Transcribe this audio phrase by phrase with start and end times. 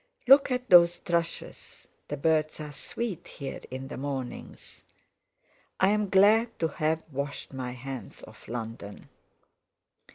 [0.25, 4.81] Look at those thrushes—the birds are sweet here in the mornings.
[5.79, 9.09] I'm glad to have washed my hands of London."